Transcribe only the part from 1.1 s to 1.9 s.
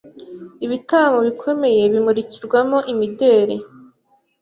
bikomeye